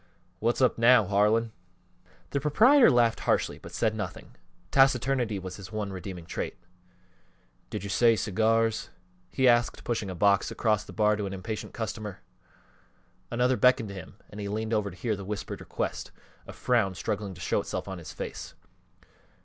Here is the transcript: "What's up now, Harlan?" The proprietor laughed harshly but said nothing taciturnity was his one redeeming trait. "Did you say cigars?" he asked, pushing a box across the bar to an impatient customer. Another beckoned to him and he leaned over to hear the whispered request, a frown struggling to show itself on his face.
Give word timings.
"What's 0.39 0.61
up 0.63 0.79
now, 0.79 1.05
Harlan?" 1.05 1.51
The 2.31 2.39
proprietor 2.39 2.89
laughed 2.89 3.19
harshly 3.19 3.59
but 3.59 3.71
said 3.71 3.93
nothing 3.93 4.31
taciturnity 4.71 5.37
was 5.37 5.57
his 5.57 5.71
one 5.71 5.93
redeeming 5.93 6.25
trait. 6.25 6.55
"Did 7.69 7.83
you 7.83 7.89
say 7.91 8.15
cigars?" 8.15 8.89
he 9.29 9.47
asked, 9.47 9.83
pushing 9.83 10.09
a 10.09 10.15
box 10.15 10.49
across 10.49 10.83
the 10.85 10.91
bar 10.91 11.15
to 11.17 11.27
an 11.27 11.33
impatient 11.33 11.75
customer. 11.75 12.21
Another 13.29 13.57
beckoned 13.57 13.89
to 13.89 13.93
him 13.95 14.15
and 14.31 14.39
he 14.41 14.47
leaned 14.47 14.73
over 14.73 14.89
to 14.89 14.97
hear 14.97 15.15
the 15.15 15.23
whispered 15.23 15.59
request, 15.61 16.09
a 16.47 16.51
frown 16.51 16.95
struggling 16.95 17.35
to 17.35 17.39
show 17.39 17.59
itself 17.61 17.87
on 17.87 17.99
his 17.99 18.11
face. 18.11 18.55